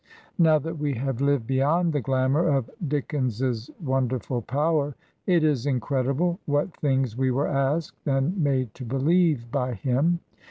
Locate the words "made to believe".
8.35-9.51